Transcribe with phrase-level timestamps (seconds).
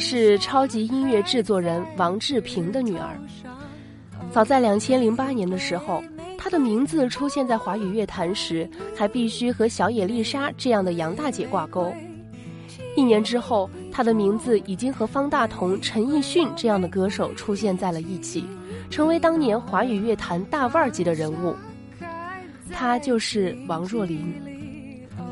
[0.00, 3.16] 是超级音乐制作人王志平的女儿。
[4.32, 6.02] 早在两千零八年的时候，
[6.38, 11.92] 她的名字出现在华语乐坛时，还必须和小野丽莎这样的杨大姐挂钩。
[12.96, 18.44] 一年之后，她的名字已经和方大同、陈奕迅这样的歌手出现在了一起，
[18.88, 21.54] 成为当年华语乐坛大腕级的人物。
[22.72, 24.34] 她就是王若琳。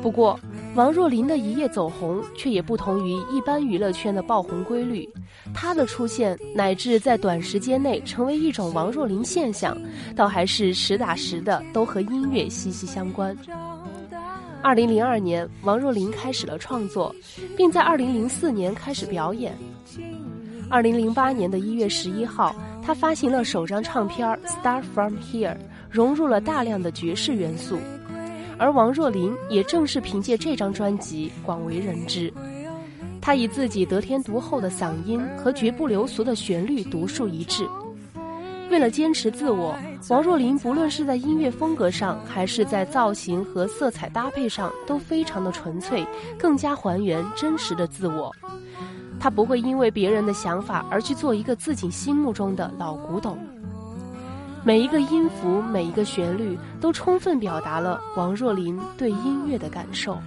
[0.01, 0.39] 不过，
[0.79, 5.05] 王若琳的一夜走红，却也不同于一般娱乐圈的爆红规律。
[5.53, 9.77] 她的出现，乃至在短时间内成为一种王若琳现象，
[10.15, 13.35] 倒还是实打实的，都和音乐息息相关。
[14.61, 17.13] 二零零二年，王若琳开始了创作，
[17.57, 19.53] 并在二零零四年开始表演。
[20.69, 25.51] 二零零八年的一月十一号，她发行了首张唱片《Star From Here》，
[25.89, 27.77] 融入了大量的爵士元素。
[28.59, 32.31] 而王若琳也正是凭借这张专辑广为人知。
[33.21, 37.67] 她以自己得天独厚的嗓音和绝不流俗的旋律独树一帜。
[38.69, 39.75] 为了坚持自我，
[40.09, 46.05] 王若琳不论是在音乐风格上，还是在造型和色彩搭配上，都非常的纯粹，
[46.37, 48.31] 更加还原真实的自我。
[49.19, 53.37] 她不会因为别人的想法而去做一个自己心目中的老古董。
[54.63, 60.19] 每一个音符，每一个旋律，都充分表达了王若琳对音乐的感受。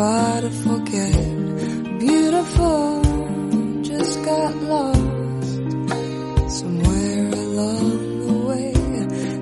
[0.00, 1.98] Far to forget.
[1.98, 3.02] Beautiful,
[3.82, 5.60] just got lost
[6.58, 7.88] somewhere along
[8.26, 8.72] the way.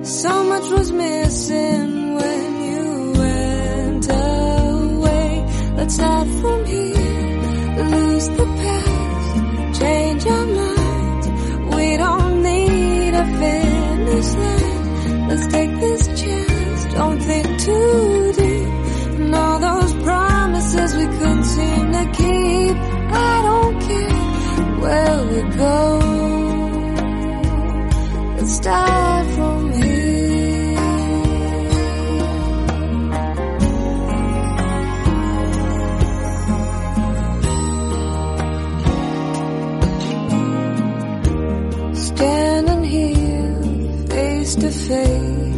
[0.03, 2.87] So much was missing when you
[3.23, 5.31] went away.
[5.77, 11.27] Let's start from here, lose the past, change our minds.
[11.75, 15.27] We don't need a finish line.
[15.29, 16.08] Let's take this
[16.99, 18.67] don't think too deep.
[19.19, 22.75] And all those promises we couldn't seem to keep.
[23.31, 24.19] I don't care
[24.83, 25.79] where we go.
[28.37, 29.99] Let's start from here.
[42.09, 45.48] Standing here face to face,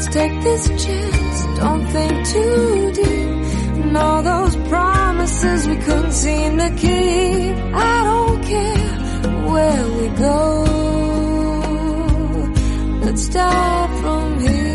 [0.00, 3.84] Let's take this chance, don't think too deep.
[3.84, 7.54] And all those promises we couldn't seem to keep.
[7.74, 8.96] I don't care
[9.52, 10.64] where we go.
[13.04, 14.72] Let's start from here.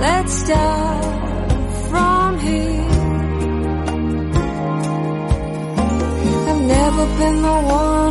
[0.00, 1.04] Let's start
[1.88, 2.90] from here.
[6.50, 8.03] I've never been the one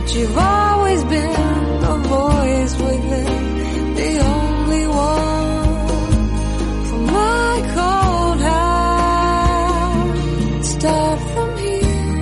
[0.00, 6.28] but you've always been the voice within, the only one
[6.88, 10.16] for my cold heart.
[10.64, 12.16] Start from here,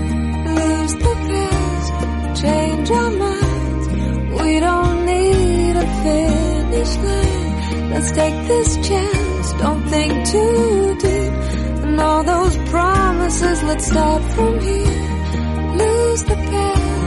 [0.58, 1.92] lose the past,
[2.42, 3.86] change our minds.
[4.42, 7.90] We don't need a finish line.
[7.90, 11.32] Let's take this chance, don't think too deep.
[11.84, 15.04] And all those promises, let's start from here.
[15.76, 16.97] Lose the past,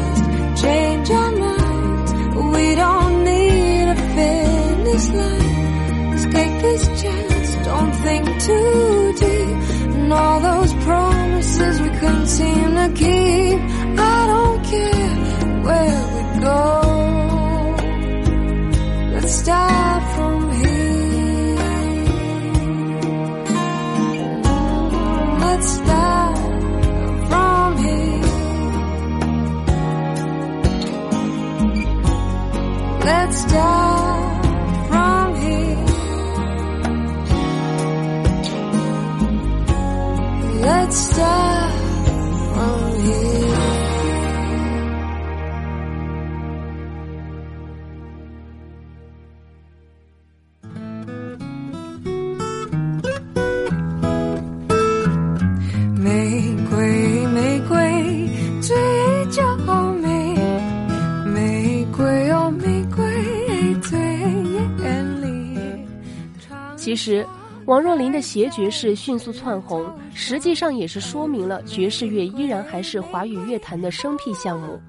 [0.61, 2.11] change our minds.
[2.55, 6.11] We don't need a finish line.
[6.11, 9.57] Let's take this chance, don't think too deep.
[9.95, 13.59] And all those promises we couldn't seem to keep.
[14.13, 15.15] I don't care
[15.67, 16.61] where we go.
[19.13, 19.90] Let's start
[33.13, 34.45] Let's start
[34.89, 35.85] from here.
[40.67, 41.70] Let's start
[67.03, 67.25] 时，
[67.65, 74.79] 王若琳的邪爵士迅速窜红，实际上也是说明了爵士乐依然还是华语乐坛的生僻项目。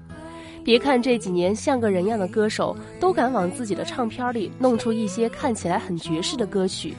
[0.63, 6.93] 别看这几年像个人样的歌手都敢往自己的唱片里弄出一些看起来很爵士的歌曲，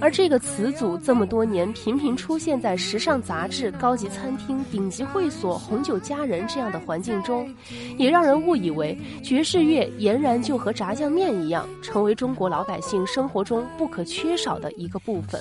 [0.00, 7.52] 而这个词组这么多年频频出现在时尚杂志、高级餐厅、顶级会所、红酒佳人这样的环境中，
[7.96, 15.40] 也让人误以为爵士乐俨然就和炸酱面一样，成为中国老百姓生活中不可缺少的一个部分。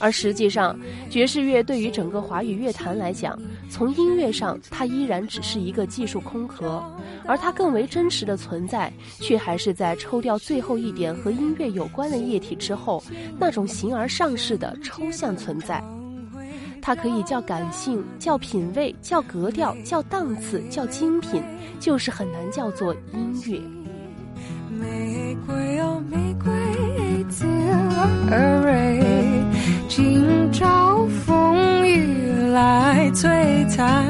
[0.00, 0.76] 而实际上，
[1.10, 3.38] 爵士乐对于整个华语乐坛来讲，
[3.68, 6.82] 从音乐上它依然只是一个技术空壳，
[7.26, 13.02] 而它更为真实的存在，却还是在抽掉最后一点和音乐有关的液体之后，
[13.38, 15.84] 那种形而上式的抽象存在。
[16.82, 21.42] 它可以叫感性，叫品味，叫格调，叫档次，叫精品，
[21.78, 23.60] 就是很难叫做音乐。
[24.70, 26.50] 玫瑰哦，玫瑰
[27.28, 27.44] 自
[28.30, 29.19] 而蕊，
[30.52, 34.04] 朝风雨来摧残，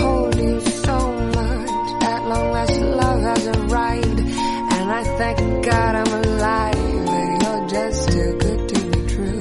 [0.00, 2.02] hold you so much.
[2.02, 6.76] At long last, love has arrived, and I thank God I'm alive.
[7.42, 9.40] You're just too good to be true.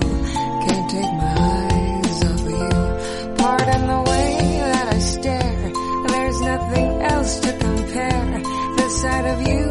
[0.66, 3.36] Can't take my eyes off of you.
[3.38, 5.72] Pardon the way that I stare.
[6.08, 8.42] There's nothing else to compare.
[8.78, 9.71] The sight of you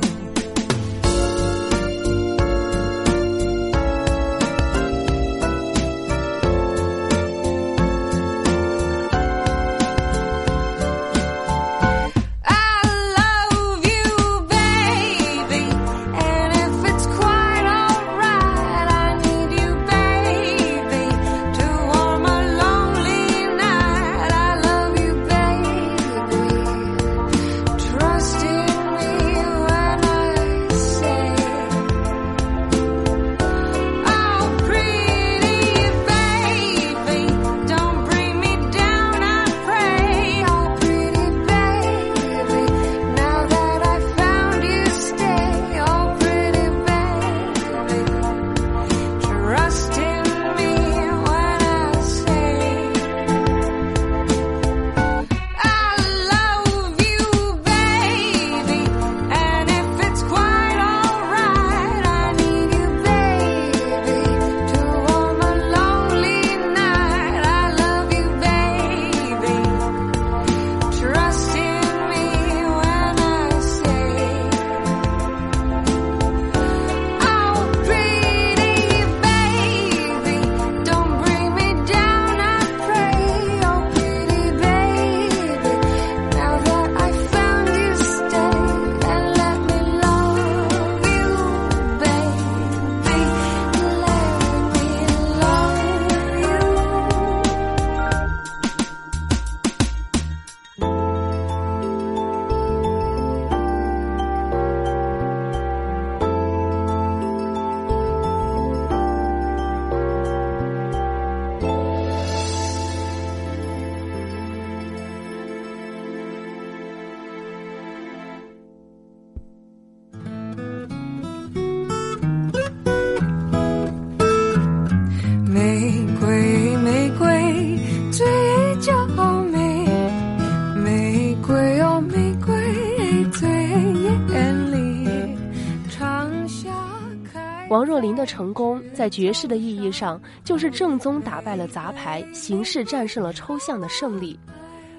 [138.31, 144.39] 成功，在爵士的意义上，就是正宗打败了杂牌，形式战胜了抽象的胜利。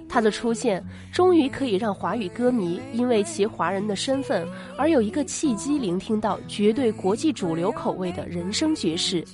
[0.06, 4.46] 他的出现，终于可以让华语歌迷因为其华人的身份，
[4.76, 9.24] 而有一个契机聆听到绝对国际主流口味的人生爵士，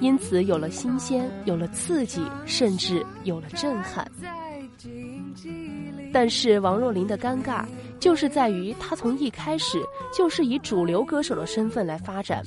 [0.00, 4.08] 因此有了新鲜，有了刺激，甚至有了震撼。
[6.12, 7.64] 但是王若琳的尴尬。
[8.00, 9.78] 就是在于她从一开始
[10.10, 12.42] 就是以主流歌手的身份来发展，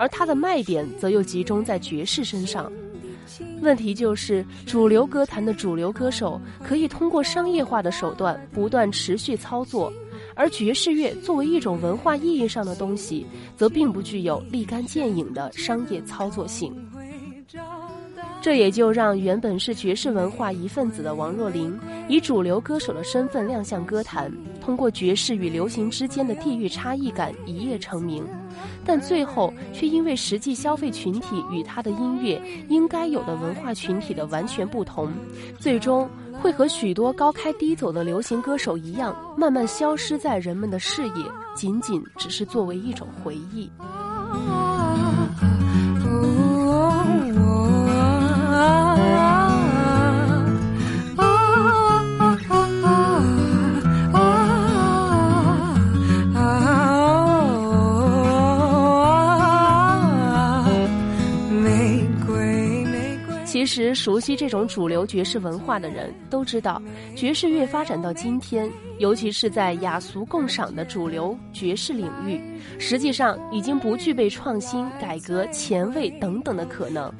[0.00, 2.72] 而它的卖点则又集中在爵士身上。
[3.60, 9.92] 问题就是主流歌坛的主流歌手可以通过商业化的手段不断持续操作，
[10.34, 13.26] 而爵士乐作为一种文化意义上的东西，
[13.58, 16.74] 则并不具有立竿见影的商业操作性。
[18.42, 21.78] 这也就让原本是爵士文化一份子的王若琳，
[22.08, 24.32] 以主流歌手的身份亮相歌坛，
[24.62, 28.26] 通过爵士与流行之间的地域差异感一夜成名，
[28.82, 35.12] 但最后却因为实际消费群体与他的音乐应该有的文化群体的完全不同，
[35.58, 36.08] 最终
[36.40, 43.70] 会和许多高开低走的流行歌手一样，慢慢消失在人们的视野，仅仅只是作为一种回忆。
[63.60, 66.80] 其实，熟悉这种主流爵士文化的人都知道，
[67.14, 68.66] 爵士乐发展到今天，
[68.98, 72.40] 尤其是在雅俗共赏的主流爵士领域，
[72.78, 77.12] 实际上已经不具备创新、改革、前卫等等的可能。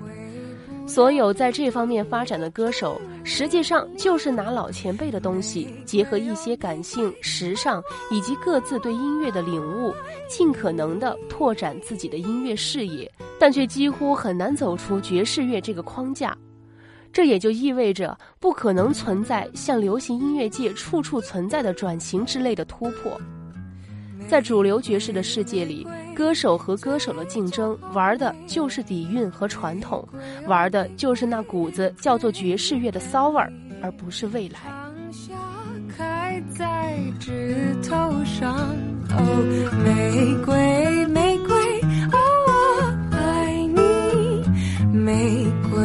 [0.93, 7.81] 所有在这方面发展的歌手，实际上就是拿老前辈的东西，结合一些感性、时尚
[8.11, 9.95] 以及各自对音乐的领悟，
[10.29, 13.09] 尽可能的拓展自己的音乐视野。
[13.39, 16.37] 但却几乎很难走出爵士乐这个框架，
[17.13, 23.17] 这也就意味着不可能存在像流行音乐界处处存在的转型之类的突破。
[24.29, 30.07] 在主流爵士的世界里，歌手和歌手的竞争玩的就是底蕴和传统，
[30.47, 34.61] 玩的就是那股子叫做爵士乐的骚味儿，而不是未来。
[35.97, 37.91] 开在枝头
[38.25, 38.57] 上，
[39.11, 39.21] 哦，
[39.85, 41.57] 玫瑰，玫瑰。
[42.13, 42.19] 我
[43.17, 43.81] 爱你。
[44.93, 45.79] 玫瑰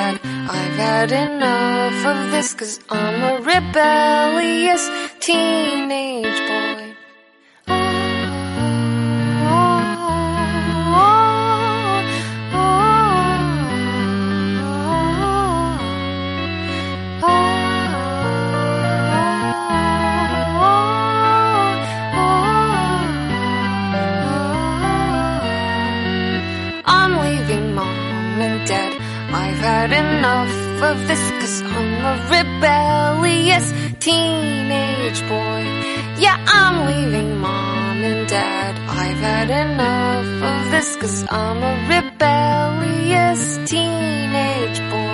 [0.00, 4.84] I've had enough of this cause I'm a rebellious
[5.20, 6.77] teenage boy.
[30.28, 33.66] Of this cause I'm a rebellious
[33.98, 35.62] teenage boy.
[36.24, 38.74] Yeah, I'm leaving mom and dad.
[38.88, 45.07] I've had enough of this cause I'm a rebellious teenage boy.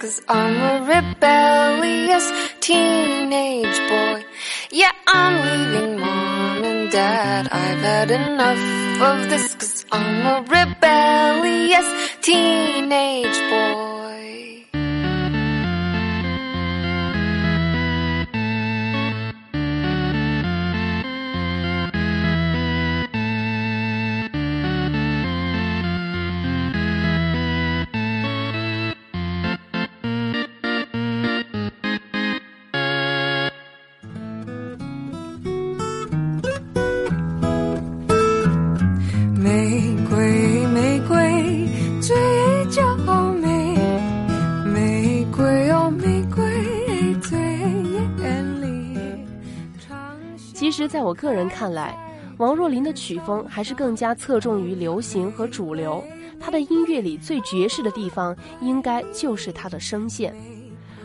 [0.00, 2.26] Cause I'm a rebellious
[2.60, 4.24] teenage boy.
[4.70, 7.48] Yeah, I'm leaving mom and dad.
[7.50, 8.62] I've had enough
[9.02, 11.88] of this cause I'm a rebellious
[12.22, 14.17] teenage boy.
[50.88, 51.96] 在我个人看来，
[52.38, 56.02] 王若琳的曲风还是更加侧重于流行和主流。
[56.40, 60.34] 她的音乐里最爵士的地方，应该就是她的声线。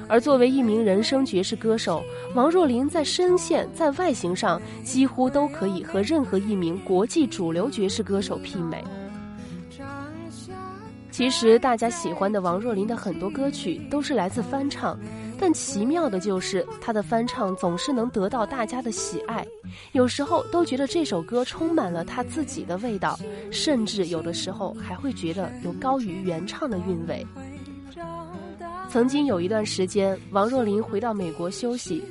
[0.07, 2.03] 而作为一名人声爵士歌手，
[2.35, 8.83] 王若琳在声线、在外形上几乎都可以和任何一名国际主流爵士歌手媲美。
[11.09, 14.99] 其实，大家喜欢的王若琳的很多歌曲都是来自翻唱，
[15.43, 19.45] 但奇妙的就是他的翻唱总是能得到大家的喜爱，
[19.91, 23.19] 有时候都觉得这首歌充满了他自己的味道，
[23.51, 27.27] 甚至有的时候还会觉得有高于原唱的韵味。
[28.87, 32.01] 曾经有一段时间，王若琳回到美国休息，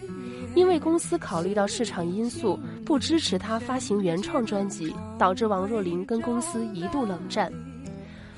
[0.55, 7.51] 因为公司考虑到市场因素，不支持她发行原创专辑，导致王若琳跟公司一度冷战。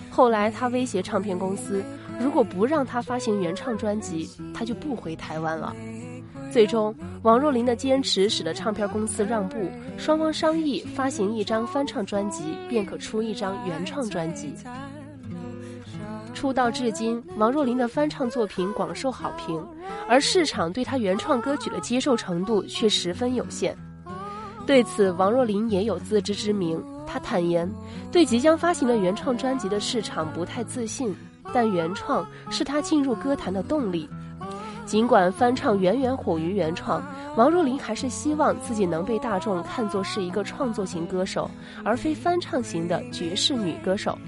[0.08, 1.82] 后来，他威胁唱片公司，
[2.20, 5.74] 如果不让他发行原创专辑，他就不回台湾了。
[6.52, 14.54] 最终，王若琳的坚持使得唱片公司让步，双方商议发行一张翻唱专辑，便可出一张原创专辑。
[16.32, 19.64] 出道至今，王若琳的翻唱作品广受好评，
[20.08, 23.76] 而市场对她原创歌曲的接受程度却十分有限。
[24.66, 26.82] 对此，王若琳也有自知之明。
[27.06, 27.70] 她坦言，
[28.10, 31.14] 对即将发行的原创专辑的市场不太自信，
[31.54, 34.08] 但原创是她进入歌坛的动力。
[34.84, 37.02] 尽管翻唱远远火于原创，
[37.36, 41.50] 王若琳还是希望自己能被大众看作是一个创作型歌手，
[41.82, 44.18] 而非翻唱型的爵士女歌手。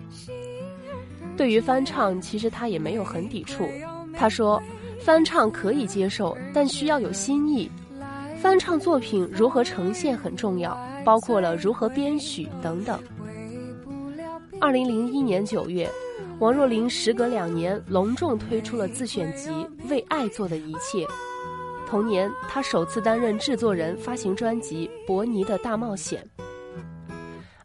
[1.37, 3.69] 对于翻唱，其实她也没有很抵触。
[4.15, 4.63] 她说，
[4.99, 7.71] 翻唱可以接受，但需要有新意。
[8.41, 12.99] 翻唱作品如何呈现很重要，包括了如何编曲等等。
[14.59, 15.87] 二零零一年九月，
[16.39, 19.49] 王若琳时隔两年隆重推出了自选集
[19.89, 21.07] 《为爱做的一切》。
[21.87, 26.23] 同年，她首次担任制作人，发行专辑《伯尼的大冒险》。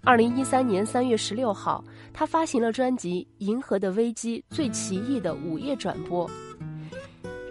[0.03, 6.29] 二零一三年三月十六号，她发行了专辑《银河的危机》最奇异的午夜转播。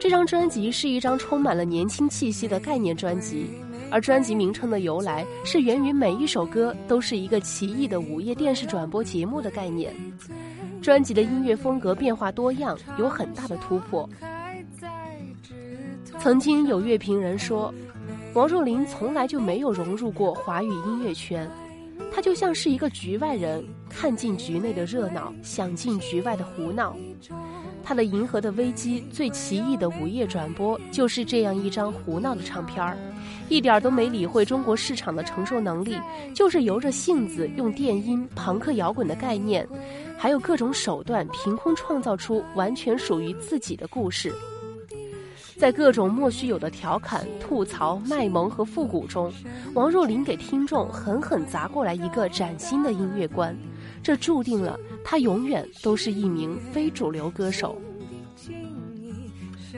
[0.00, 3.46] 这张专辑是一张充满了年轻气息的概念专辑，
[3.90, 9.94] 而专辑名称的由来是源于每一首歌都是一个奇异的午夜电视转播节目的概念。
[10.80, 14.08] 专辑的音乐风格变化多样，有很大的突破。
[16.18, 17.72] 曾经有乐评人说，
[18.34, 21.48] 王若琳从来就没有融入过华语音乐圈，
[22.12, 26.96] 他就像是一个局外人，看尽局内的热闹，想尽局外的胡闹。
[27.82, 32.96] 他的《银河的危机》最奇异的午夜转播就是这样一张胡闹的唱片儿，
[33.48, 35.96] 一点儿都没理会中国市场的承受能力，
[36.34, 39.66] 就是由着性子用电音、朋克摇滚的概念，
[40.18, 44.32] 还有各种手段，凭空创造出完全属于自己的故事。
[45.60, 49.30] 在各种莫须有的调侃、吐槽、卖萌和复古中，
[49.74, 53.54] 王若琳给听众狠狠砸过来一个崭新的音乐观。
[54.02, 57.76] 这注定了她永远都是一名非主流歌手，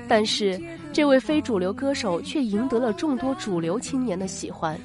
[0.07, 0.57] 但是
[0.93, 4.79] 这位非主流歌手却赢得了众多主流青年的喜欢。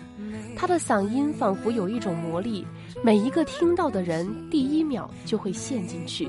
[0.56, 2.66] 他的嗓音仿佛有一种魔力，
[3.04, 6.28] 每一个听到的人第一秒就会陷进去。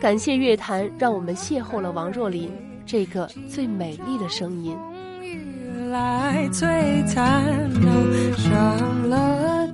[0.00, 2.50] 感谢乐坛，让我们邂逅了王若琳
[2.90, 4.76] 这个最美丽的声音。
[5.92, 7.70] 来璀璨，
[8.36, 9.68] 上了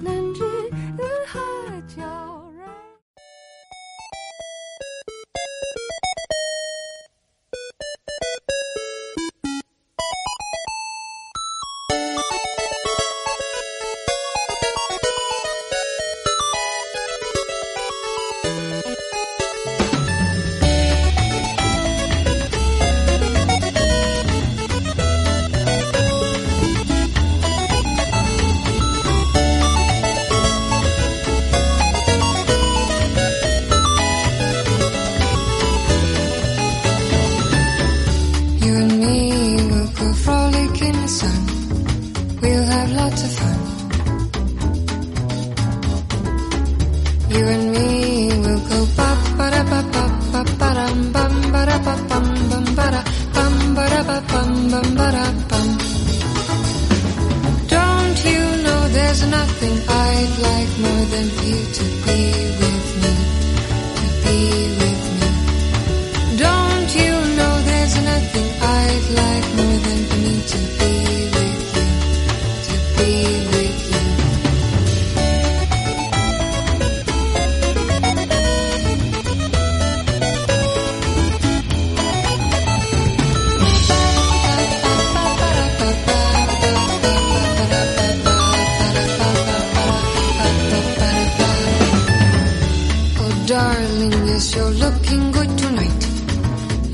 [94.28, 96.02] Yes, you're looking good tonight.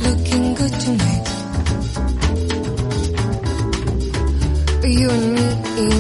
[0.07, 1.29] Looking good tonight.
[5.01, 5.47] You and me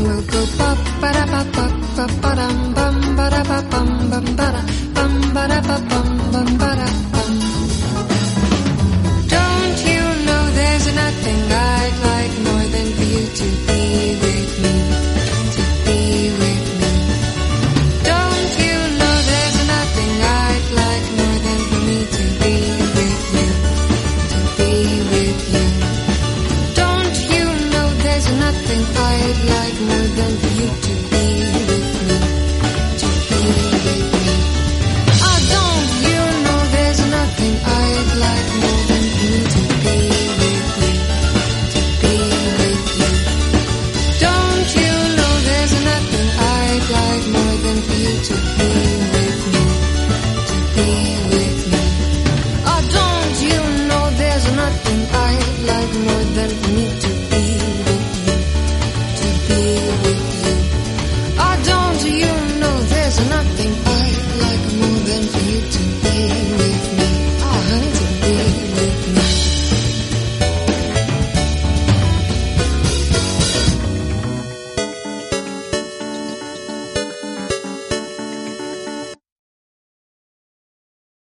[0.07, 1.65] will go ba ba da ba ba
[1.97, 4.63] ba ba dum bum ba da ba bum bum ba da
[4.95, 6.02] bum ba da ba bum.